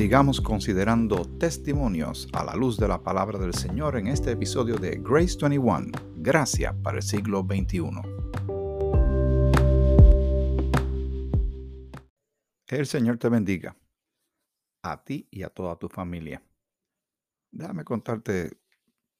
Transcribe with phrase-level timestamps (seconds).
[0.00, 4.98] Sigamos considerando testimonios a la luz de la palabra del Señor en este episodio de
[4.98, 7.90] Grace 21, Gracia para el siglo XXI.
[12.66, 13.76] El Señor te bendiga,
[14.80, 16.42] a ti y a toda tu familia.
[17.52, 18.56] Déjame contarte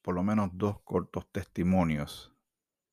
[0.00, 2.34] por lo menos dos cortos testimonios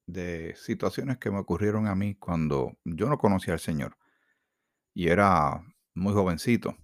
[0.05, 3.97] de situaciones que me ocurrieron a mí cuando yo no conocía al Señor
[4.93, 5.63] y era
[5.93, 6.75] muy jovencito,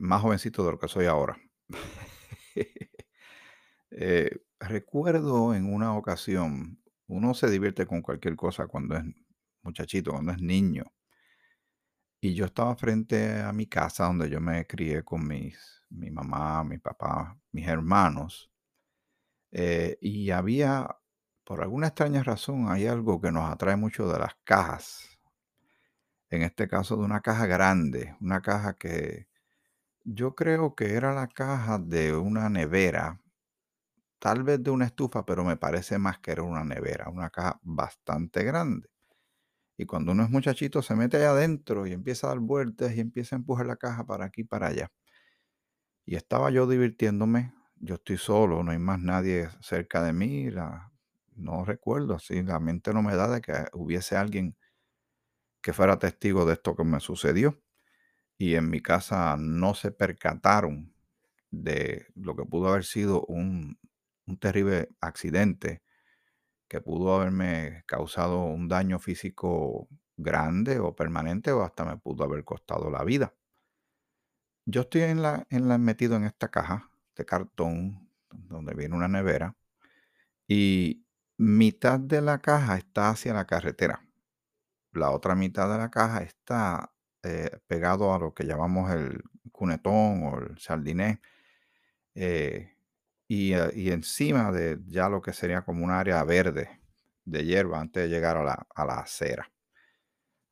[0.00, 1.36] más jovencito de lo que soy ahora.
[3.92, 9.02] Eh, recuerdo en una ocasión, uno se divierte con cualquier cosa cuando es
[9.62, 10.84] muchachito, cuando es niño.
[12.20, 16.62] Y yo estaba frente a mi casa donde yo me crié con mis, mi mamá,
[16.64, 18.50] mi papá, mis hermanos.
[19.52, 20.88] Eh, y había,
[21.44, 25.18] por alguna extraña razón, hay algo que nos atrae mucho de las cajas.
[26.28, 29.29] En este caso de una caja grande, una caja que
[30.04, 33.20] yo creo que era la caja de una nevera,
[34.18, 37.58] tal vez de una estufa, pero me parece más que era una nevera, una caja
[37.62, 38.88] bastante grande.
[39.76, 43.00] Y cuando uno es muchachito se mete allá adentro y empieza a dar vueltas y
[43.00, 44.90] empieza a empujar la caja para aquí y para allá.
[46.04, 50.48] Y estaba yo divirtiéndome, yo estoy solo, no hay más nadie cerca de mí,
[51.36, 54.56] no recuerdo, así la mente no me da de que hubiese alguien
[55.62, 57.58] que fuera testigo de esto que me sucedió
[58.40, 60.94] y en mi casa no se percataron
[61.50, 63.78] de lo que pudo haber sido un,
[64.40, 65.82] terrible accidente
[66.66, 72.42] que pudo haberme causado un daño físico grande o permanente o hasta me pudo haber
[72.44, 73.34] costado la vida.
[74.64, 79.08] Yo estoy en la, en la, metido en esta caja de cartón donde viene una
[79.08, 79.54] nevera
[80.48, 81.04] y
[81.36, 84.02] mitad de la caja está hacia la carretera.
[84.92, 86.90] La otra mitad de la caja está
[87.22, 89.22] eh, pegado a lo que llamamos el
[89.52, 91.20] cunetón o el sardiné.
[92.14, 92.76] Eh,
[93.28, 96.80] y, eh, y, encima de ya lo que sería como un área verde
[97.24, 99.52] de hierba antes de llegar a la, a la acera,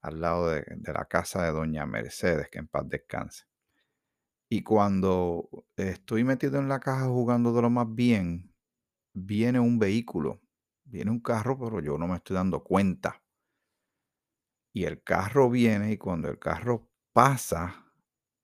[0.03, 3.44] al lado de, de, la casa de doña Mercedes, que en paz descanse.
[4.50, 8.54] Y cuando estoy metido en la caja jugando de lo más bien,
[9.15, 10.41] viene un vehículo,
[10.84, 13.22] viene un carro, pero yo no me estoy dando cuenta
[14.78, 17.84] y el carro viene y cuando el carro pasa,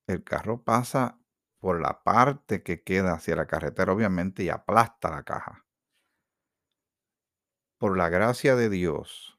[0.09, 1.21] el carro pasa
[1.61, 5.65] por la parte que queda hacia la carretera, obviamente, y aplasta la caja.
[7.79, 9.39] Por la gracia de Dios,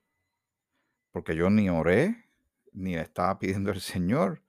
[1.12, 2.30] porque yo ni oré,
[2.72, 4.42] ni le estaba pidiendo al Señor.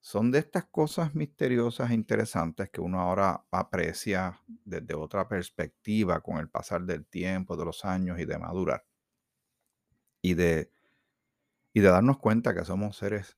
[0.00, 6.38] Son de estas cosas misteriosas e interesantes que uno ahora aprecia desde otra perspectiva con
[6.38, 8.86] el pasar del tiempo, de los años y de madurar.
[10.22, 10.72] Y de
[11.72, 13.36] y de darnos cuenta que somos seres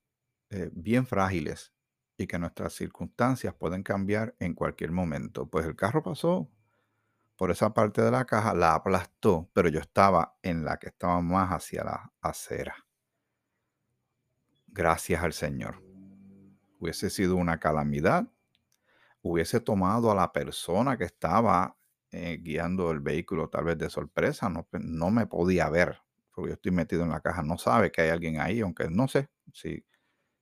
[0.49, 1.73] eh, bien frágiles
[2.17, 5.49] y que nuestras circunstancias pueden cambiar en cualquier momento.
[5.49, 6.49] Pues el carro pasó
[7.35, 11.21] por esa parte de la caja, la aplastó, pero yo estaba en la que estaba
[11.21, 12.75] más hacia la acera.
[14.67, 15.81] Gracias al Señor.
[16.79, 18.27] Hubiese sido una calamidad,
[19.21, 21.77] hubiese tomado a la persona que estaba
[22.11, 26.04] eh, guiando el vehículo tal vez de sorpresa, no, no me podía ver,
[26.35, 29.07] porque yo estoy metido en la caja, no sabe que hay alguien ahí, aunque no
[29.07, 29.85] sé si,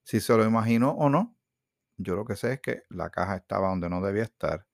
[0.03, 1.37] si se lo imaginó o no.
[1.97, 4.65] Yo lo que sé es que la caja estaba donde no debía estar.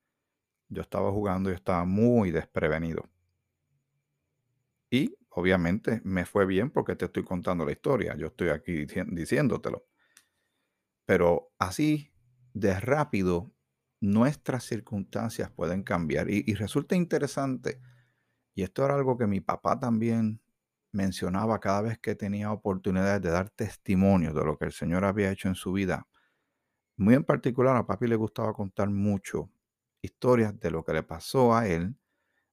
[0.69, 3.09] Yo estaba jugando y estaba muy desprevenido.
[4.89, 8.15] Y obviamente me fue bien porque te estoy contando la historia.
[8.15, 9.85] Yo estoy aquí diciéndotelo.
[11.05, 12.13] Pero así
[12.53, 13.51] de rápido
[13.99, 16.29] nuestras circunstancias pueden cambiar.
[16.29, 17.81] Y, y resulta interesante.
[18.55, 20.41] Y esto era algo que mi papá también
[20.91, 25.31] mencionaba cada vez que tenía oportunidades de dar testimonio de lo que el Señor había
[25.31, 26.07] hecho en su vida.
[26.97, 29.49] Muy en particular a papi le gustaba contar mucho
[30.01, 31.95] historias de lo que le pasó a él,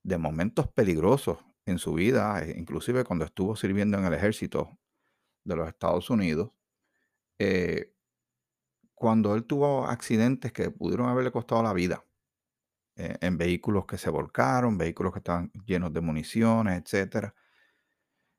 [0.02, 4.78] de momentos peligrosos en su vida, e inclusive cuando estuvo sirviendo en el ejército
[5.44, 6.52] de los Estados Unidos,
[7.38, 7.94] eh,
[8.94, 12.04] cuando él tuvo accidentes que pudieron haberle costado la vida,
[12.96, 17.34] eh, en vehículos que se volcaron, vehículos que estaban llenos de municiones, etcétera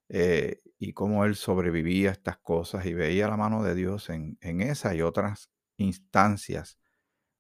[0.09, 4.38] eh, y cómo él sobrevivía a estas cosas y veía la mano de Dios en,
[4.42, 6.80] en esa y otras instancias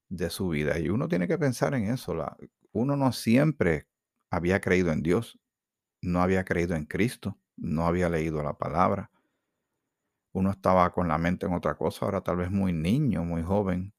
[0.09, 0.79] de su vida.
[0.79, 2.13] Y uno tiene que pensar en eso.
[2.15, 2.37] La,
[2.71, 3.87] uno no siempre
[4.31, 5.39] había creído en Dios,
[6.01, 9.11] no había creído en Cristo, no había leído la palabra.
[10.33, 13.93] Uno estaba con la mente en otra cosa, ahora tal vez muy niño, muy joven.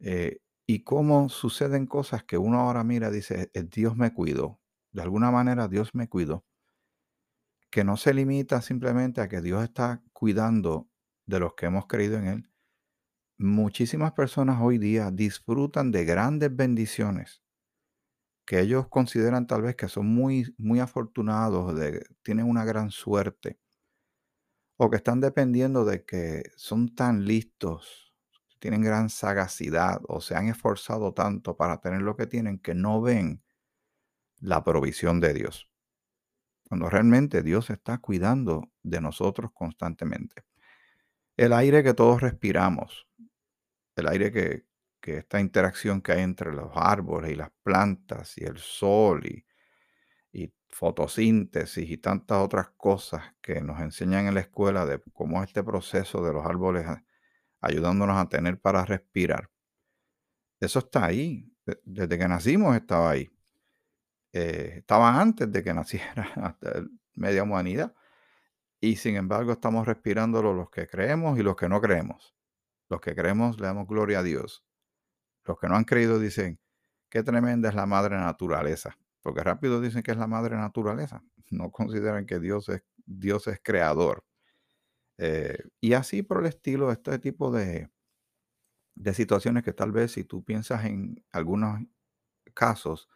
[0.00, 4.60] Eh, y cómo suceden cosas que uno ahora mira, dice, eh, Dios me cuidó.
[4.92, 6.44] De alguna manera Dios me cuidó
[7.70, 10.88] que no se limita simplemente a que Dios está cuidando
[11.26, 12.50] de los que hemos creído en Él,
[13.38, 17.42] muchísimas personas hoy día disfrutan de grandes bendiciones
[18.48, 23.60] que ellos consideran tal vez que son muy, muy afortunados, de, tienen una gran suerte,
[24.78, 28.14] o que están dependiendo de que son tan listos,
[28.58, 33.02] tienen gran sagacidad o se han esforzado tanto para tener lo que tienen que no
[33.02, 33.42] ven
[34.40, 35.67] la provisión de Dios.
[36.68, 40.44] Cuando realmente Dios está cuidando de nosotros constantemente.
[41.36, 43.06] El aire que todos respiramos,
[43.96, 44.66] el aire que,
[45.00, 49.44] que esta interacción que hay entre los árboles y las plantas y el sol y,
[50.32, 55.62] y fotosíntesis y tantas otras cosas que nos enseñan en la escuela de cómo este
[55.62, 56.86] proceso de los árboles
[57.60, 59.50] ayudándonos a tener para respirar.
[60.60, 61.50] Eso está ahí.
[61.84, 63.30] Desde que nacimos estaba ahí.
[64.32, 66.84] Eh, estaba antes de que naciera hasta
[67.14, 67.94] media humanidad.
[68.80, 72.34] Y sin embargo estamos respirándolo los que creemos y los que no creemos.
[72.88, 74.64] Los que creemos le damos gloria a Dios.
[75.44, 76.60] Los que no han creído dicen,
[77.10, 78.98] qué tremenda es la madre naturaleza.
[79.22, 81.22] Porque rápido dicen que es la madre naturaleza.
[81.50, 84.22] No consideran que Dios es, Dios es creador.
[85.18, 87.90] Eh, y así por el estilo, este tipo de,
[88.94, 91.80] de situaciones que tal vez si tú piensas en algunos
[92.54, 93.08] casos,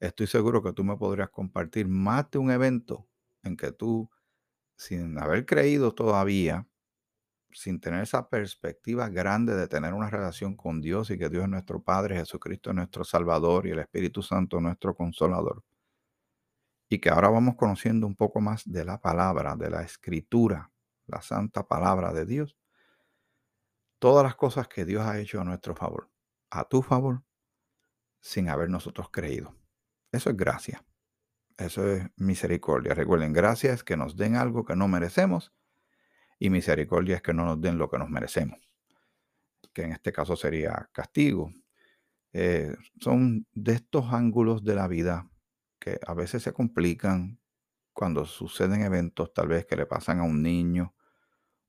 [0.00, 3.08] estoy seguro que tú me podrías compartir más de un evento
[3.42, 4.10] en que tú,
[4.76, 6.68] sin haber creído todavía,
[7.52, 11.48] sin tener esa perspectiva grande de tener una relación con Dios y que Dios es
[11.48, 15.64] nuestro Padre, Jesucristo es nuestro Salvador y el Espíritu Santo nuestro Consolador.
[16.88, 20.70] Y que ahora vamos conociendo un poco más de la palabra, de la escritura,
[21.06, 22.56] la santa palabra de Dios.
[23.98, 26.08] Todas las cosas que Dios ha hecho a nuestro favor,
[26.50, 27.22] a tu favor,
[28.20, 29.57] sin haber nosotros creído.
[30.12, 30.84] Eso es gracia.
[31.58, 32.94] Eso es misericordia.
[32.94, 35.52] Recuerden, gracia es que nos den algo que no merecemos
[36.38, 38.60] y misericordia es que no nos den lo que nos merecemos,
[39.72, 41.50] que en este caso sería castigo.
[42.32, 45.28] Eh, son de estos ángulos de la vida
[45.80, 47.40] que a veces se complican
[47.92, 50.94] cuando suceden eventos tal vez que le pasan a un niño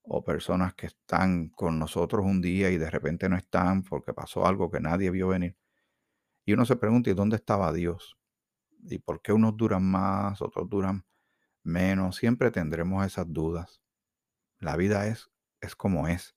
[0.04, 4.46] o personas que están con nosotros un día y de repente no están porque pasó
[4.46, 5.58] algo que nadie vio venir.
[6.46, 8.19] Y uno se pregunta, ¿y dónde estaba Dios?
[8.84, 11.06] ¿Y por qué unos duran más, otros duran
[11.64, 12.18] menos?
[12.18, 13.81] Siempre tendremos esas dudas.
[14.60, 15.30] La vida es,
[15.62, 16.36] es como es.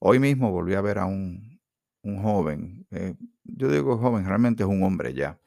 [0.00, 1.60] Hoy mismo volví a ver a un,
[2.02, 3.14] un joven, eh,
[3.44, 5.40] yo digo joven, realmente es un hombre ya,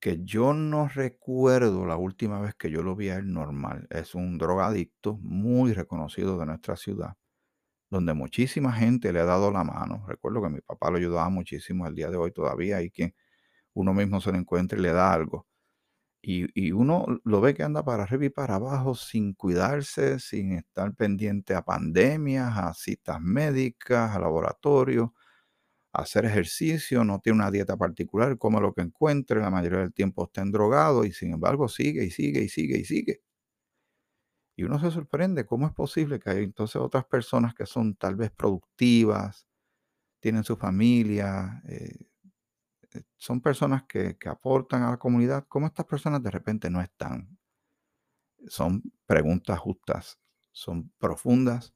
[0.00, 3.86] que yo no recuerdo la última vez que yo lo vi a él normal.
[3.90, 7.16] Es un drogadicto muy reconocido de nuestra ciudad,
[7.90, 10.04] donde muchísima gente le ha dado la mano.
[10.08, 13.14] Recuerdo que mi papá lo ayudaba muchísimo el día de hoy todavía y que
[13.74, 15.46] uno mismo se lo encuentra y le da algo.
[16.26, 20.94] Y, uno lo ve que anda para arriba y para abajo sin cuidarse, sin estar
[20.94, 25.10] pendiente a pandemias, a citas médicas, a laboratorios,
[25.92, 29.92] a hacer ejercicio, no tiene una dieta particular, come lo que encuentre, la mayoría del
[29.94, 33.22] tiempo está drogado y sin embargo sigue y sigue y sigue y sigue.
[34.56, 38.16] Y uno se sorprende cómo es posible que hay entonces otras personas que son tal
[38.16, 39.46] vez productivas,
[40.20, 41.98] tienen su familia, eh,
[43.16, 47.38] son personas que, aportan a la comunidad, ¿cómo estas personas de repente no están?
[48.46, 50.18] Son preguntas justas,
[50.52, 51.74] son profundas,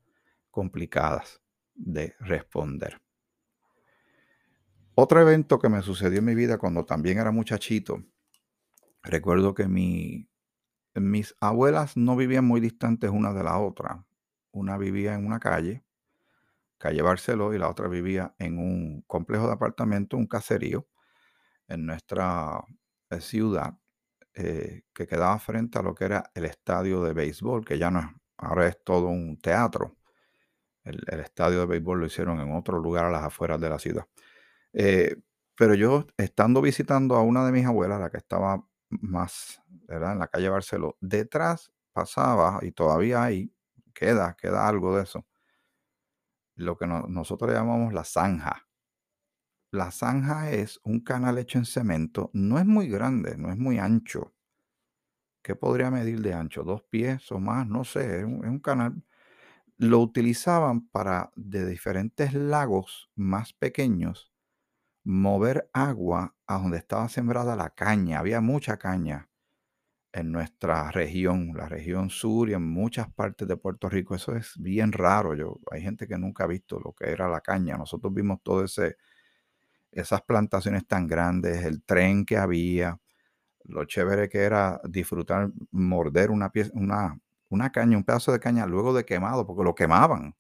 [0.51, 1.41] complicadas
[1.75, 3.01] de responder.
[4.95, 8.03] Otro evento que me sucedió en mi vida cuando también era muchachito,
[9.03, 10.29] recuerdo que mi,
[10.95, 14.05] mis abuelas no vivían muy distantes una de la otra.
[14.51, 15.85] Una vivía en una calle,
[16.79, 20.89] calle Barceló, y la otra vivía en un complejo de apartamentos, un caserío,
[21.69, 22.61] en nuestra
[23.11, 23.75] eh, ciudad
[24.35, 28.01] eh, que quedaba frente a lo que era el estadio de béisbol, que ya no
[28.01, 28.07] es,
[28.39, 29.97] ahora es todo un teatro.
[30.85, 34.07] El, estadio de béisbol lo hicieron en otro lugar a las afueras de la ciudad.
[34.73, 35.17] Eh,
[35.57, 40.13] pero yo, estando visitando a una de mis abuelas, la que estaba más, ¿verdad?
[40.13, 43.53] En la calle Barceló, detrás pasaba, y todavía hay,
[43.93, 45.27] queda, queda algo de eso,
[46.55, 48.68] lo que nosotros llamamos la zanja.
[49.71, 53.79] La zanja es un canal hecho en cemento, no es muy grande, no es muy
[53.79, 54.33] ancho.
[55.43, 56.63] ¿Qué podría medir de ancho?
[56.65, 57.67] ¿Dos pies o más?
[57.67, 59.03] No sé, es un, canal.
[59.77, 64.33] Lo utilizaban para de diferentes lagos más pequeños
[65.05, 68.19] mover agua a donde estaba sembrada la caña.
[68.19, 69.29] Había mucha caña
[70.13, 74.15] en nuestra región, la región sur y en muchas partes de Puerto Rico.
[74.15, 75.35] Eso es bien raro.
[75.35, 77.77] Yo, hay gente que nunca ha visto lo que era la caña.
[77.79, 78.97] Nosotros vimos todo ese
[79.93, 83.01] esas plantaciones tan grandes, el tren que había,
[83.65, 87.19] lo chévere que era disfrutar, morder una, pieza, una,
[87.51, 90.37] una caña, un pedazo de caña luego de quemado, porque lo quemaban.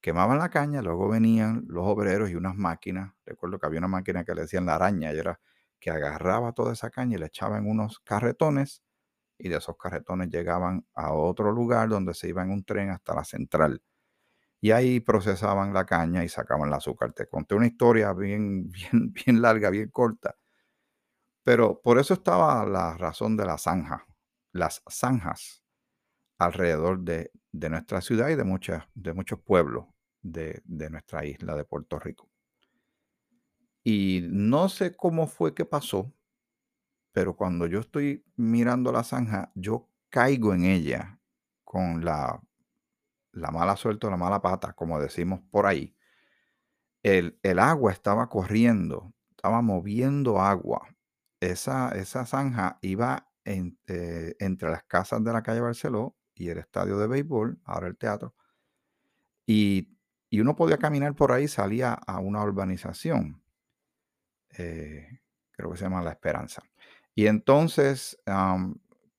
[0.00, 3.12] quemaban la caña, luego venían los obreros y unas máquinas.
[3.24, 5.40] Recuerdo que había una máquina que le decían la araña era
[5.80, 8.82] que agarraba toda esa caña y le echaba en unos carretones
[9.38, 13.14] y de esos carretones llegaban a otro lugar donde se iba en un tren hasta
[13.14, 13.82] la central.
[14.60, 17.12] Y ahí procesaban la caña y sacaban el azúcar.
[17.12, 20.36] Te conté una historia bien, bien, bien larga, bien corta.
[21.44, 24.06] Pero por eso estaba la razón de la zanja,
[24.52, 25.62] las zanjas
[26.38, 29.86] alrededor de, nuestra ciudad y de, muchas, de muchos pueblos
[30.22, 32.28] de, de nuestra isla de Puerto Rico.
[33.84, 36.12] Y no sé cómo fue que pasó,
[37.12, 41.20] pero cuando yo estoy mirando la zanja, yo caigo en ella
[41.62, 42.42] con la,
[43.36, 45.94] la mala suerte o la mala pata, como decimos por ahí.
[47.02, 50.88] El, el agua estaba corriendo, estaba moviendo agua.
[51.40, 56.98] Esa, esa zanja iba eh, entre las casas de la calle Barceló y el estadio
[56.98, 58.34] de béisbol, ahora el teatro.
[59.46, 59.96] Y,
[60.30, 63.42] y uno podía caminar por ahí, salía a una urbanización.
[64.58, 65.20] Eh,
[65.52, 66.62] creo que se llama La Esperanza.
[67.14, 68.18] Y entonces,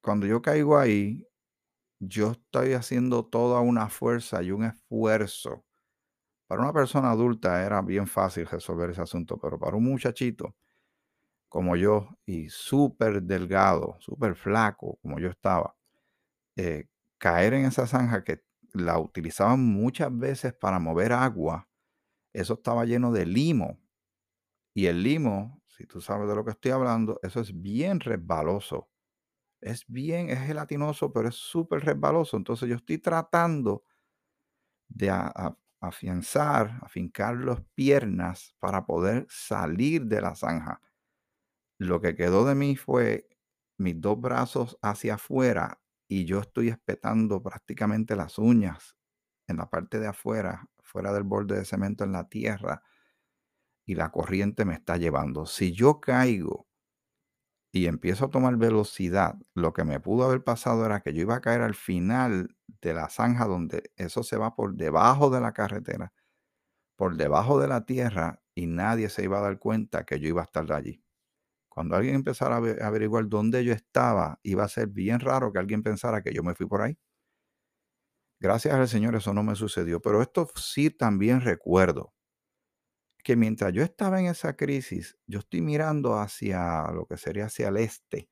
[0.01, 1.26] cuando yo caigo ahí,
[1.99, 5.65] yo estoy haciendo toda una fuerza y un esfuerzo.
[6.47, 10.55] Para una persona adulta era bien fácil resolver ese asunto, pero para un muchachito
[11.49, 15.75] como yo y súper delgado, súper flaco como yo estaba,
[16.57, 16.85] eh,
[17.19, 21.69] caer en esa zanja que la utilizaban muchas veces para mover agua,
[22.33, 23.79] eso estaba lleno de limo.
[24.73, 28.89] Y el limo, si tú sabes de lo que estoy hablando, eso es bien resbaloso.
[29.61, 32.37] Es bien, es gelatinoso, pero es súper resbaloso.
[32.37, 33.83] Entonces yo estoy tratando
[34.89, 35.09] de
[35.79, 40.81] afianzar, afincar las piernas para poder salir de la zanja.
[41.79, 43.29] Lo que quedó de mí fue
[43.77, 48.95] mis dos brazos hacia afuera y yo estoy espetando prácticamente las uñas
[49.47, 52.83] en la parte de afuera, fuera del borde de cemento en la tierra
[53.85, 55.45] y la corriente me está llevando.
[55.45, 56.66] Si yo caigo
[57.77, 61.35] y empiezo a tomar velocidad, lo que me pudo haber pasado era que yo iba
[61.35, 65.53] a caer al final de la zanja donde eso se va por debajo de la
[65.53, 66.13] carretera,
[66.97, 70.41] por debajo de la tierra y nadie se iba a dar cuenta que yo iba
[70.41, 71.03] a estar allí.
[71.69, 75.83] Cuando alguien empezara a averiguar dónde yo estaba, iba a ser bien raro que alguien
[75.83, 76.97] pensara que yo me fui por ahí.
[78.39, 82.13] Gracias al Señor eso no me sucedió, pero esto sí también recuerdo
[83.27, 87.67] que mientras yo estaba en esa crisis, yo estoy mirando hacia lo que sería hacia
[87.67, 88.29] el este,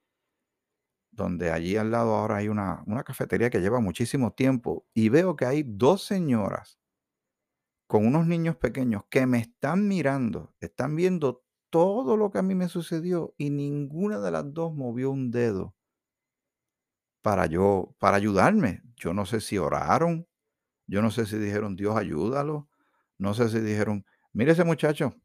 [1.11, 5.35] donde allí al lado ahora hay una, una cafetería que lleva muchísimo tiempo, y veo
[5.35, 6.79] que hay dos señoras
[7.87, 12.55] con unos niños pequeños que me están mirando, están viendo todo lo que a mí
[12.55, 15.75] me sucedió y ninguna de las dos movió un dedo
[17.21, 18.81] para yo, para ayudarme.
[18.95, 20.25] Yo no sé si oraron,
[20.87, 22.69] yo no sé si dijeron, Dios ayúdalo,
[23.17, 24.05] no sé si dijeron,
[24.36, 25.15] Mire ese muchacho,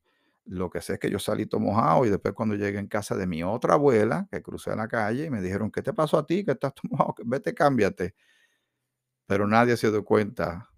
[0.44, 3.16] lo que sé es que yo salí todo mojado y después cuando llegué en casa
[3.16, 6.26] de mi otra abuela, que crucé la calle y me dijeron, ¿qué te pasó a
[6.26, 6.44] ti?
[6.44, 8.14] Que estás todo mojado, vete, cámbiate.
[9.26, 10.70] Pero nadie se dio cuenta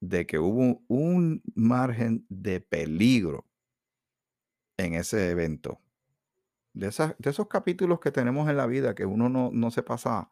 [0.00, 3.46] de que hubo un margen de peligro
[4.76, 5.80] en ese evento.
[6.74, 10.28] De, de esos capítulos que tenemos en la vida que uno no, no se pasa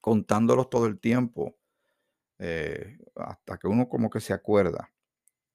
[0.00, 1.56] contándolos todo el tiempo,
[2.38, 4.93] eh, hasta que uno como que se acuerda.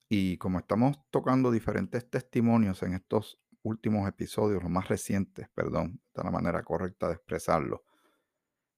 [0.10, 6.24] Y como estamos tocando diferentes testimonios en estos últimos episodios, los más recientes, perdón, de
[6.24, 7.84] la manera correcta de expresarlo,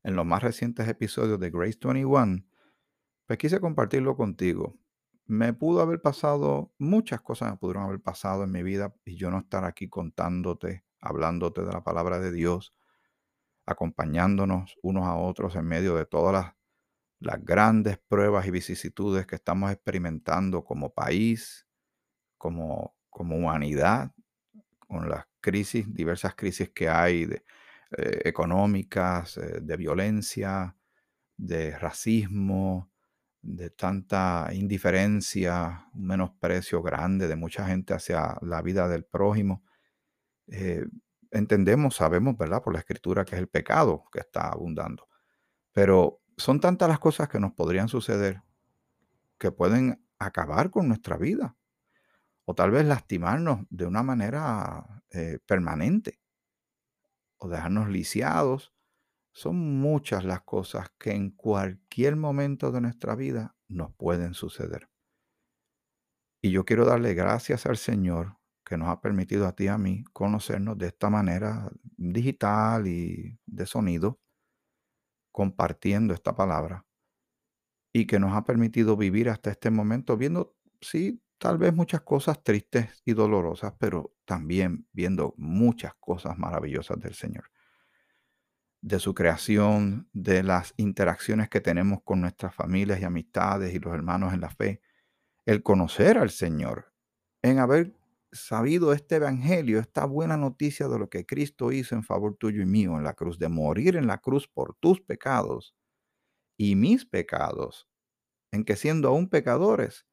[0.03, 2.43] en los más recientes episodios de Grace 21,
[3.25, 4.75] pues quise compartirlo contigo.
[5.25, 9.31] Me pudo haber pasado, muchas cosas me pudieron haber pasado en mi vida y yo
[9.31, 12.73] no estar aquí contándote, hablándote de la palabra de Dios,
[13.65, 16.60] acompañándonos unos a otros en medio de todas las
[17.21, 21.67] las grandes pruebas y vicisitudes que estamos experimentando como país,
[22.37, 24.11] como, como humanidad,
[24.79, 27.43] con las crisis, diversas crisis que hay de,
[27.97, 30.75] eh, económicas, eh, de violencia,
[31.37, 32.91] de racismo,
[33.41, 39.63] de tanta indiferencia, un menosprecio grande de mucha gente hacia la vida del prójimo.
[40.47, 40.85] Eh,
[41.31, 42.63] entendemos, sabemos, ¿verdad?
[42.63, 45.07] Por la escritura que es el pecado que está abundando.
[45.73, 48.41] Pero son tantas las cosas que nos podrían suceder
[49.38, 51.55] que pueden acabar con nuestra vida
[52.45, 56.19] o tal vez lastimarnos de una manera eh, permanente
[57.38, 58.74] o dejarnos lisiados.
[59.31, 64.89] Son muchas las cosas que en cualquier momento de nuestra vida nos pueden suceder.
[66.41, 69.77] Y yo quiero darle gracias al Señor que nos ha permitido a ti y a
[69.77, 74.19] mí conocernos de esta manera digital y de sonido
[75.31, 76.85] compartiendo esta palabra.
[77.93, 82.43] y que nos ha permitido vivir hasta este momento viendo, sí, tal vez muchas cosas
[82.43, 87.51] tristes y dolorosas, pero también viendo muchas cosas maravillosas del Señor.
[88.81, 93.93] De su creación, de las interacciones que tenemos con nuestras familias y amistades y los
[93.93, 94.81] hermanos en la fe,
[95.45, 96.93] el conocer al Señor,
[97.43, 97.93] en haber
[98.31, 102.65] sabido este evangelio, esta buena noticia de lo que Cristo hizo en favor tuyo y
[102.65, 105.75] mío en la cruz, de morir en la cruz por tus pecados
[106.57, 107.88] y mis pecados,
[108.51, 110.05] en que siendo aún pecadores,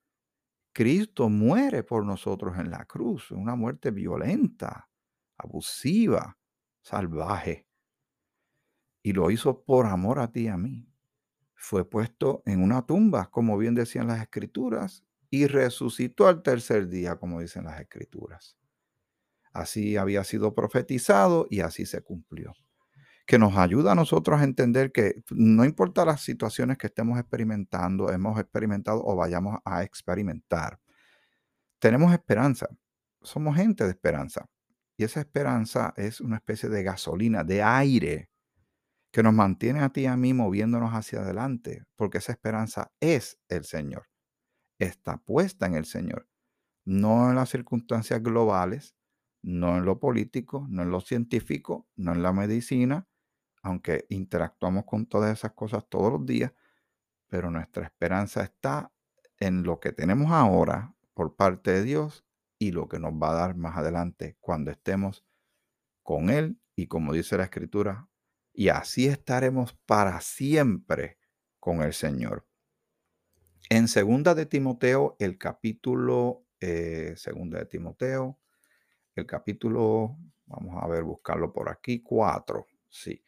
[0.74, 4.88] Cristo muere por nosotros en la cruz, una muerte violenta,
[5.36, 6.38] abusiva,
[6.82, 7.66] salvaje.
[9.02, 10.88] Y lo hizo por amor a ti y a mí.
[11.54, 17.16] Fue puesto en una tumba, como bien decían las escrituras, y resucitó al tercer día,
[17.16, 18.56] como dicen las escrituras.
[19.52, 22.54] Así había sido profetizado y así se cumplió.
[23.26, 28.10] Que nos ayuda a nosotros a entender que no importa las situaciones que estemos experimentando,
[28.10, 30.80] hemos experimentado o vayamos a experimentar,
[31.78, 32.68] tenemos esperanza.
[33.20, 34.46] Somos gente de esperanza.
[34.96, 38.30] Y esa esperanza es una especie de gasolina, de aire,
[39.12, 43.38] que nos mantiene a ti y a mí moviéndonos hacia adelante, porque esa esperanza es
[43.48, 44.08] el Señor
[44.78, 46.28] está puesta en el Señor,
[46.84, 48.96] no en las circunstancias globales,
[49.42, 53.06] no en lo político, no en lo científico, no en la medicina,
[53.62, 56.52] aunque interactuamos con todas esas cosas todos los días,
[57.28, 58.92] pero nuestra esperanza está
[59.38, 62.24] en lo que tenemos ahora por parte de Dios
[62.58, 65.24] y lo que nos va a dar más adelante cuando estemos
[66.02, 68.08] con Él y como dice la Escritura,
[68.52, 71.18] y así estaremos para siempre
[71.60, 72.47] con el Señor.
[73.70, 78.38] En segunda de Timoteo, el capítulo, eh, segunda de Timoteo,
[79.14, 83.22] el capítulo, vamos a ver, buscarlo por aquí, 4, sí.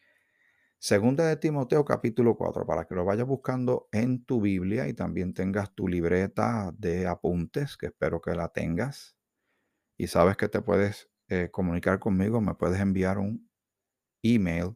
[0.79, 5.35] Segunda de Timoteo, capítulo 4, para que lo vayas buscando en tu Biblia y también
[5.35, 9.15] tengas tu libreta de apuntes, que espero que la tengas.
[9.95, 13.47] Y sabes que te puedes eh, comunicar conmigo, me puedes enviar un
[14.23, 14.75] email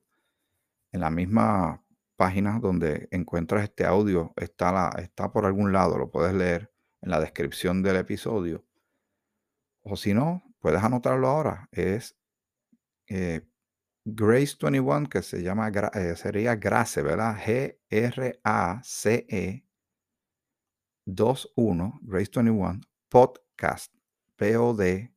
[0.91, 1.84] en la misma
[2.15, 7.11] páginas donde encuentras este audio está, la, está por algún lado, lo puedes leer en
[7.11, 8.65] la descripción del episodio.
[9.83, 11.69] O si no, puedes anotarlo ahora.
[11.71, 12.17] Es
[13.07, 13.47] eh,
[14.03, 17.37] Grace 21, que se llama, eh, sería Grace, ¿verdad?
[17.37, 17.75] G-R-A-C-E
[21.05, 23.93] 21, Grace 21, podcast,
[24.37, 25.09] P-O-D-C-A-S-T.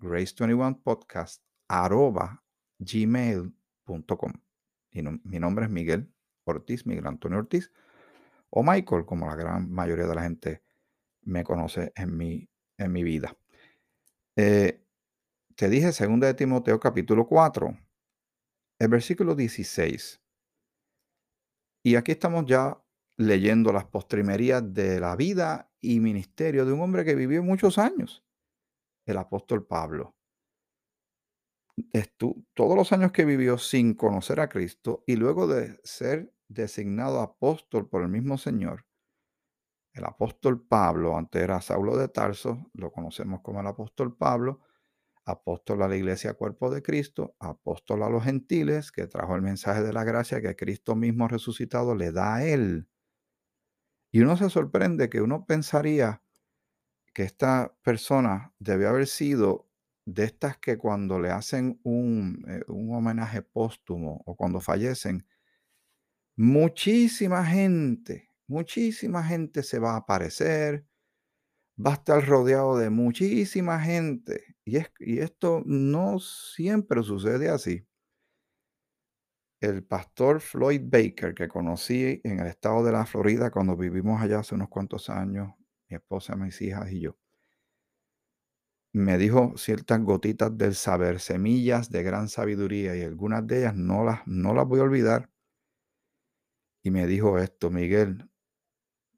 [0.00, 2.42] Grace 21 podcast, arroba
[2.78, 4.32] gmail.com.
[4.90, 6.12] Y mi nombre es Miguel
[6.44, 7.72] Ortiz, Miguel Antonio Ortiz,
[8.50, 10.62] o Michael, como la gran mayoría de la gente
[11.22, 13.36] me conoce en mi, en mi vida.
[14.36, 14.82] Eh,
[15.54, 17.76] te dije 2 de Timoteo capítulo 4,
[18.78, 20.22] el versículo 16.
[21.82, 22.80] Y aquí estamos ya
[23.16, 28.24] leyendo las postrimerías de la vida y ministerio de un hombre que vivió muchos años,
[29.04, 30.17] el apóstol Pablo
[32.54, 37.88] todos los años que vivió sin conocer a Cristo y luego de ser designado apóstol
[37.88, 38.86] por el mismo Señor,
[39.92, 44.60] el apóstol Pablo, antes era Saulo de Tarso, lo conocemos como el apóstol Pablo,
[45.24, 49.82] apóstol a la iglesia cuerpo de Cristo, apóstol a los gentiles, que trajo el mensaje
[49.82, 52.88] de la gracia que Cristo mismo resucitado le da a él.
[54.10, 56.22] Y uno se sorprende que uno pensaría
[57.12, 59.67] que esta persona debe haber sido
[60.08, 65.26] de estas que cuando le hacen un, eh, un homenaje póstumo o cuando fallecen,
[66.36, 70.86] muchísima gente, muchísima gente se va a aparecer,
[71.84, 74.56] va a estar rodeado de muchísima gente.
[74.64, 77.86] Y, es, y esto no siempre sucede así.
[79.60, 84.38] El pastor Floyd Baker, que conocí en el estado de la Florida cuando vivimos allá
[84.38, 85.52] hace unos cuantos años,
[85.90, 87.16] mi esposa, mis hijas y yo,
[88.92, 94.04] me dijo ciertas gotitas del saber, semillas de gran sabiduría, y algunas de ellas no
[94.04, 95.30] las, no las voy a olvidar.
[96.82, 98.30] Y me dijo esto, Miguel,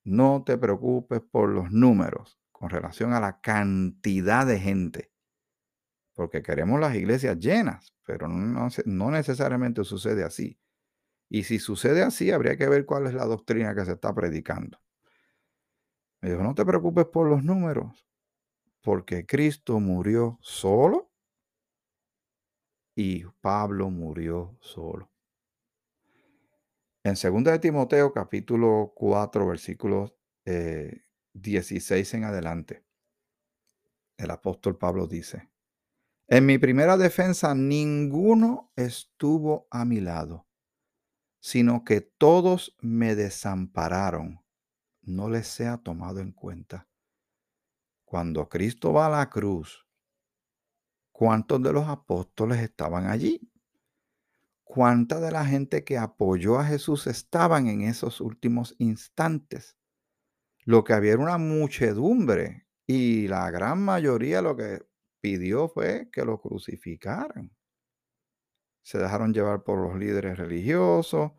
[0.04, 5.12] no te preocupes por los números con relación a la cantidad de gente,
[6.14, 10.58] porque queremos las iglesias llenas, pero no, no necesariamente sucede así.
[11.28, 14.80] Y si sucede así, habría que ver cuál es la doctrina que se está predicando.
[16.20, 18.09] Me dijo, no te preocupes por los números,
[18.82, 21.10] porque Cristo murió solo
[22.94, 25.10] y Pablo murió solo.
[27.02, 30.14] En 2 de Timoteo capítulo 4 versículos
[30.44, 32.84] 16 eh, en adelante,
[34.18, 35.50] el apóstol Pablo dice,
[36.28, 40.46] en mi primera defensa ninguno estuvo a mi lado,
[41.40, 44.44] sino que todos me desampararon,
[45.00, 46.89] no les sea tomado en cuenta.
[48.10, 49.86] Cuando Cristo va a la cruz,
[51.12, 53.40] ¿cuántos de los apóstoles estaban allí?
[54.64, 59.78] ¿Cuánta de la gente que apoyó a Jesús estaban en esos últimos instantes?
[60.64, 64.84] Lo que había era una muchedumbre y la gran mayoría lo que
[65.20, 67.54] pidió fue que lo crucificaran.
[68.82, 71.30] Se dejaron llevar por los líderes religiosos,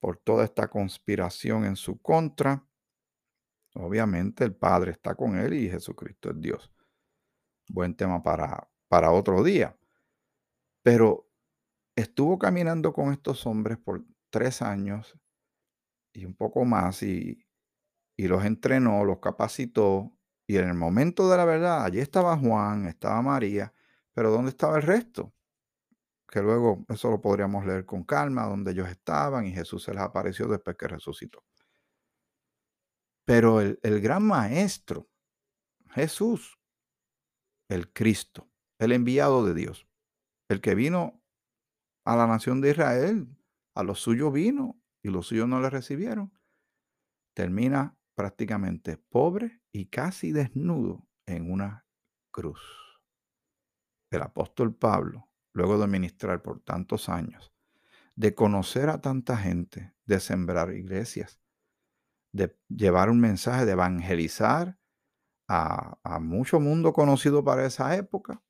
[0.00, 2.67] por toda esta conspiración en su contra.
[3.80, 6.72] Obviamente el Padre está con él y Jesucristo es Dios.
[7.68, 9.78] Buen tema para, para otro día.
[10.82, 11.28] Pero
[11.94, 15.16] estuvo caminando con estos hombres por tres años
[16.12, 17.46] y un poco más y,
[18.16, 20.12] y los entrenó, los capacitó.
[20.48, 23.72] Y en el momento de la verdad, allí estaba Juan, estaba María,
[24.12, 25.32] pero ¿dónde estaba el resto?
[26.26, 30.02] Que luego eso lo podríamos leer con calma, donde ellos estaban y Jesús se les
[30.02, 31.44] apareció después que resucitó.
[33.28, 35.06] Pero el, gran maestro,
[35.90, 36.58] Jesús,
[37.68, 39.86] el Cristo, el enviado de Dios,
[40.48, 41.22] el que vino
[42.06, 43.28] a la nación de Israel,
[43.74, 46.32] a los suyos vino y los suyos no le recibieron,
[47.34, 51.86] termina prácticamente pobre y casi desnudo en una
[52.30, 52.62] cruz.
[54.10, 57.52] El apóstol Pablo, luego de ministrar por tantos años,
[58.16, 61.42] de conocer a tanta gente, de sembrar iglesias,
[62.32, 64.78] de llevar un mensaje, de evangelizar
[65.48, 68.42] a, a mucho mundo conocido para esa época,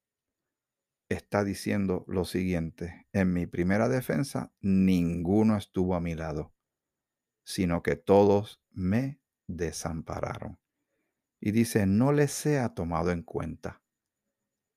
[1.09, 6.53] está diciendo lo siguiente, en mi primera defensa, ninguno estuvo a mi lado,
[7.45, 10.59] sino que todos me desampararon.
[11.41, 13.83] Y dice, no le sea tomado en cuenta.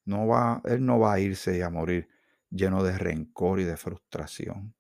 [0.05, 2.09] No va, él no va a irse a morir
[2.49, 4.75] lleno de rencor y de frustración,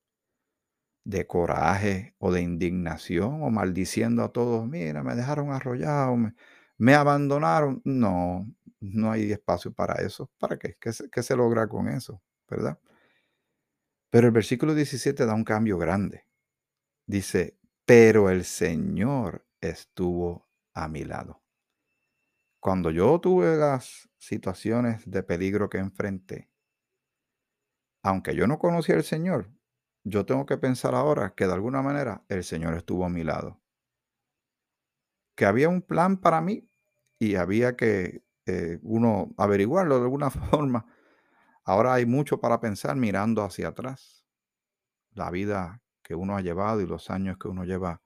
[1.03, 6.15] de coraje o de indignación o maldiciendo a todos, mira, me dejaron arrollado,
[6.77, 7.81] me, abandonaron.
[7.83, 8.45] No,
[8.79, 10.29] no hay espacio para eso.
[10.37, 10.77] ¿Para qué?
[10.79, 12.21] ¿Qué se, qué se logra con eso?
[12.49, 12.79] ¿Verdad?
[14.09, 16.25] Pero el versículo 17 da un cambio grande.
[17.07, 21.41] Dice, pero el Señor estuvo a mi lado.
[22.59, 26.49] Cuando yo tuve las situaciones de peligro que enfrenté,
[28.03, 29.49] aunque yo no conocía al Señor,
[30.03, 33.61] yo tengo que pensar ahora que de alguna manera el Señor estuvo a mi lado.
[35.35, 36.67] Que había un plan para mí
[37.19, 40.85] y había que eh, uno averiguarlo de alguna forma.
[41.63, 44.25] Ahora hay mucho para pensar mirando hacia atrás.
[45.11, 48.01] La vida que uno ha llevado y los años que uno lleva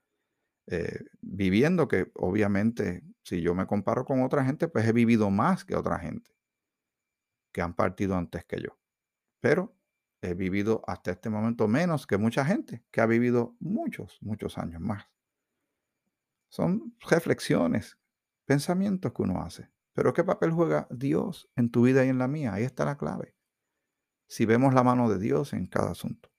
[0.67, 5.63] eh, viviendo, que obviamente si yo me comparo con otra gente, pues he vivido más
[5.63, 6.31] que otra gente
[7.51, 8.77] que han partido antes que yo.
[9.39, 9.73] Pero
[10.21, 14.81] he vivido hasta este momento menos que mucha gente que ha vivido muchos, muchos años
[14.81, 15.05] más.
[16.49, 17.97] Son reflexiones,
[18.45, 19.69] pensamientos que uno hace.
[19.93, 22.53] Pero ¿qué papel juega Dios en tu vida y en la mía?
[22.53, 23.35] Ahí está la clave.
[24.27, 26.31] Si vemos la mano de Dios en cada asunto.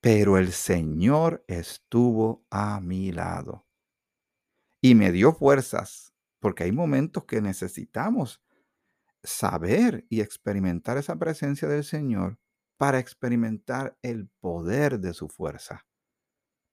[0.00, 3.66] Pero el Señor estuvo a mi lado
[4.80, 8.42] y me dio fuerzas, porque hay momentos que necesitamos
[9.24, 12.38] saber y experimentar esa presencia del Señor
[12.76, 15.86] para experimentar el poder de su fuerza,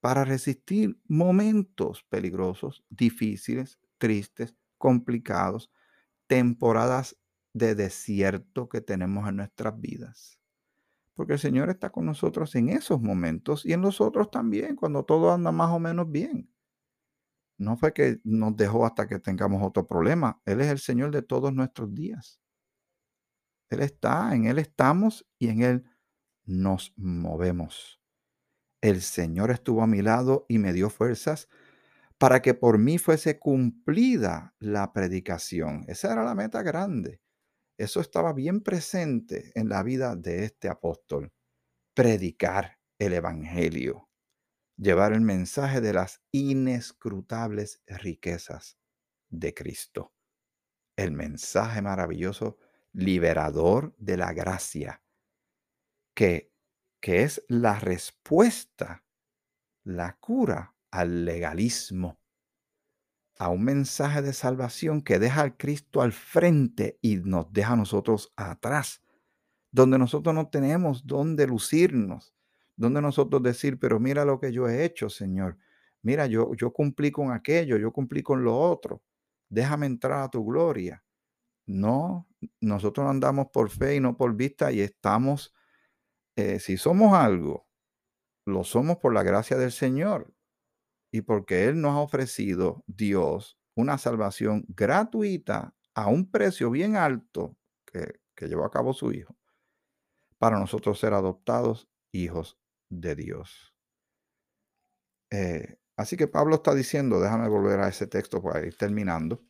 [0.01, 5.71] para resistir momentos peligrosos, difíciles, tristes, complicados,
[6.27, 7.17] temporadas
[7.53, 10.39] de desierto que tenemos en nuestras vidas.
[11.15, 15.05] Porque el Señor está con nosotros en esos momentos y en los otros también, cuando
[15.05, 16.49] todo anda más o menos bien.
[17.61, 20.41] No fue que nos dejó hasta que tengamos otro problema.
[20.45, 22.41] Él es el Señor de todos nuestros días.
[23.69, 25.85] Él está, en Él estamos y en Él
[26.43, 28.01] nos movemos.
[28.81, 31.49] El Señor estuvo a mi lado y me dio fuerzas
[32.17, 35.85] para que por mí fuese cumplida la predicación.
[35.87, 37.21] Esa era la meta grande.
[37.77, 41.31] Eso estaba bien presente en la vida de este apóstol.
[41.93, 44.09] Predicar el Evangelio,
[44.81, 48.79] llevar el mensaje de las inescrutables riquezas
[49.29, 50.11] de Cristo.
[50.95, 52.57] El mensaje maravilloso,
[52.91, 55.03] liberador de la gracia,
[56.15, 56.51] que,
[56.99, 59.05] que es la respuesta,
[59.83, 62.19] la cura al legalismo
[63.37, 67.75] a un mensaje de salvación que deja al Cristo al frente y nos deja a
[67.75, 69.01] nosotros atrás,
[69.71, 72.35] donde nosotros no tenemos dónde lucirnos,
[72.81, 75.55] donde nosotros decir, pero mira lo que yo he hecho, Señor.
[76.01, 79.03] Mira, yo, yo cumplí con aquello, yo cumplí con lo otro.
[79.49, 81.03] Déjame entrar a tu gloria.
[81.67, 82.27] No,
[82.59, 85.53] nosotros andamos por fe y no por vista y estamos,
[86.35, 87.67] eh, si somos algo,
[88.47, 90.33] lo somos por la gracia del Señor
[91.11, 97.55] y porque Él nos ha ofrecido, Dios, una salvación gratuita a un precio bien alto
[97.85, 99.35] que, que llevó a cabo su Hijo,
[100.39, 102.60] para nosotros ser adoptados hijos
[102.91, 103.73] de Dios.
[105.31, 109.43] Eh, así que Pablo está diciendo, déjame volver a ese texto para ir terminando.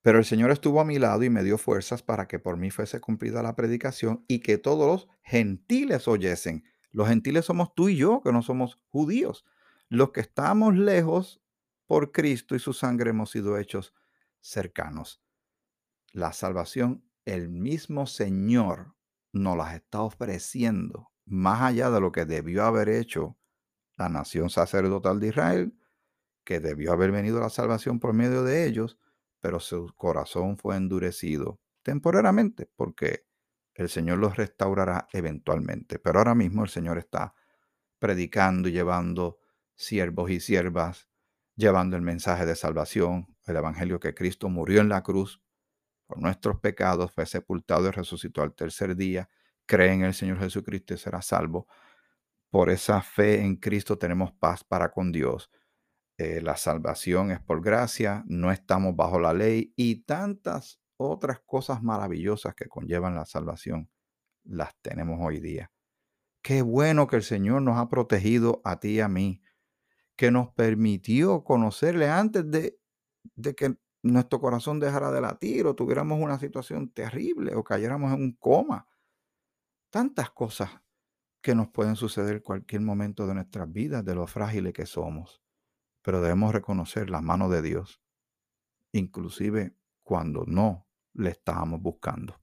[0.00, 2.70] Pero el Señor estuvo a mi lado y me dio fuerzas para que por mí
[2.70, 6.64] fuese cumplida la predicación y que todos los gentiles oyesen.
[6.92, 9.44] Los gentiles somos tú y yo, que no somos judíos.
[9.88, 11.42] Los que estamos lejos
[11.86, 13.92] por Cristo y su sangre hemos sido hechos
[14.40, 15.20] cercanos.
[16.12, 18.94] La salvación, el mismo Señor
[19.32, 23.36] nos las está ofreciendo, más allá de lo que debió haber hecho
[23.96, 25.74] la nación sacerdotal de Israel,
[26.44, 28.98] que debió haber venido la salvación por medio de ellos,
[29.40, 33.26] pero su corazón fue endurecido temporariamente, porque
[33.74, 35.98] el Señor los restaurará eventualmente.
[35.98, 37.34] Pero ahora mismo el Señor está
[37.98, 39.38] predicando y llevando
[39.74, 41.08] siervos y siervas,
[41.54, 45.42] llevando el mensaje de salvación, el Evangelio que Cristo murió en la cruz
[46.06, 49.28] por nuestros pecados, fue sepultado y resucitó al tercer día,
[49.68, 51.68] cree en el Señor Jesucristo y será salvo.
[52.50, 55.50] Por esa fe en Cristo tenemos paz para con Dios.
[56.16, 61.82] Eh, la salvación es por gracia, no estamos bajo la ley y tantas otras cosas
[61.82, 63.88] maravillosas que conllevan la salvación
[64.42, 65.70] las tenemos hoy día.
[66.42, 69.42] Qué bueno que el Señor nos ha protegido a ti y a mí,
[70.16, 72.80] que nos permitió conocerle antes de,
[73.36, 78.22] de que nuestro corazón dejara de latir o tuviéramos una situación terrible o cayéramos en
[78.22, 78.86] un coma.
[79.90, 80.70] Tantas cosas
[81.40, 85.42] que nos pueden suceder cualquier momento de nuestras vidas, de lo frágiles que somos.
[86.02, 88.02] Pero debemos reconocer la mano de Dios,
[88.92, 92.40] inclusive cuando no le estábamos buscando.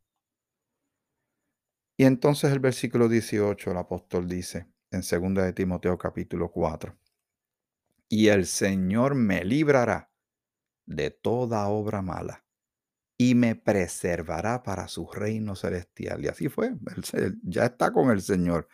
[1.97, 6.97] Y entonces el versículo 18, el apóstol dice en 2 de Timoteo capítulo 4,
[8.09, 10.11] y el Señor me librará
[10.85, 12.44] de toda obra mala
[13.17, 16.23] y me preservará para su reino celestial.
[16.23, 16.75] Y así fue,
[17.43, 18.67] ya está con el Señor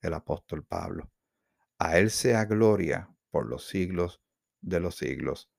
[0.00, 1.10] el apóstol Pablo.
[1.78, 4.20] A Él sea gloria por los siglos
[4.60, 5.50] de los siglos.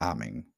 [0.00, 0.52] Amén.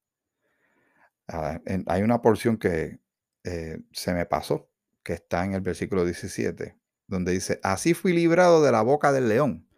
[1.28, 3.00] Ah, hay una porción que
[3.44, 4.70] eh, se me pasó,
[5.02, 9.28] que está en el versículo 17, donde dice, así fui librado de la boca del
[9.28, 9.68] león.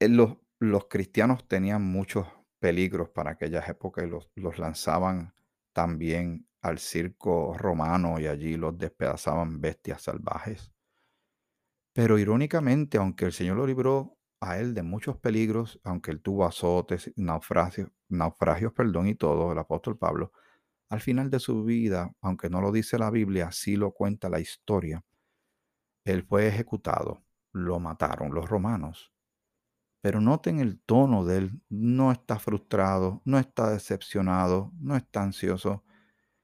[0.00, 2.26] Eh, los, cristianos tenían muchos
[2.58, 5.34] peligros para aquellas épocas y los lanzaban
[5.72, 10.72] también al circo romano y allí los despedazaban bestias salvajes.
[11.92, 16.44] Pero irónicamente, aunque el Señor lo libró a él de muchos peligros, aunque él tuvo
[16.46, 20.32] azotes, naufragios, naufragios, perdón, y todo, el apóstol Pablo,
[20.90, 24.40] al final de su vida, aunque no lo dice la Biblia, sí lo cuenta la
[24.40, 25.04] historia,
[26.04, 29.09] él fue ejecutado, lo mataron los romanos.
[30.00, 35.84] Pero noten el tono de él, no está frustrado, no está decepcionado, no está ansioso,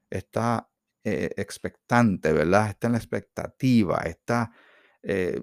[0.09, 0.69] está
[1.03, 2.69] eh, expectante, ¿verdad?
[2.69, 4.51] Está en la expectativa, está
[5.01, 5.41] eh,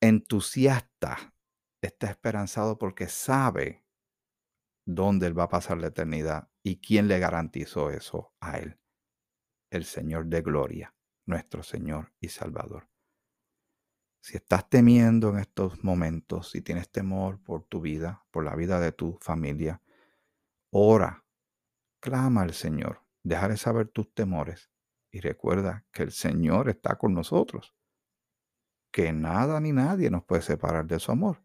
[0.00, 1.34] entusiasta,
[1.80, 3.84] está esperanzado porque sabe
[4.84, 8.78] dónde él va a pasar la eternidad y quién le garantizó eso a él.
[9.70, 10.94] El Señor de gloria,
[11.26, 12.93] nuestro Señor y Salvador.
[14.24, 18.80] Si estás temiendo en estos momentos, si tienes temor por tu vida, por la vida
[18.80, 19.82] de tu familia,
[20.70, 21.26] ora,
[22.00, 24.70] clama al Señor, déjale saber tus temores
[25.10, 27.74] y recuerda que el Señor está con nosotros,
[28.90, 31.42] que nada ni nadie nos puede separar de su amor,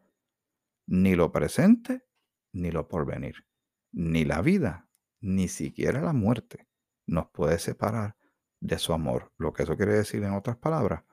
[0.88, 2.08] ni lo presente,
[2.54, 3.46] ni lo porvenir,
[3.92, 4.90] ni la vida,
[5.20, 6.70] ni siquiera la muerte
[7.06, 8.16] nos puede separar
[8.62, 9.34] de su amor.
[9.38, 11.04] Lo que eso quiere decir en otras palabras,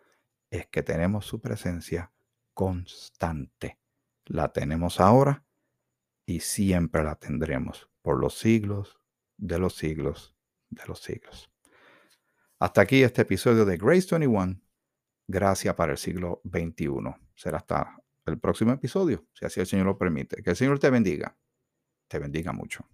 [0.51, 2.13] es que tenemos su presencia
[2.55, 3.79] constante.
[4.25, 5.45] La tenemos ahora
[6.25, 8.99] y siempre la tendremos por los siglos
[9.37, 10.37] de los siglos
[10.71, 11.51] de los siglos.
[12.59, 14.61] Hasta aquí este episodio de Grace 21.
[15.29, 16.89] Gracias para el siglo XXI.
[17.35, 20.43] Será hasta el próximo episodio, si así el Señor lo permite.
[20.43, 21.37] Que el Señor te bendiga.
[22.09, 22.89] Te bendiga mucho.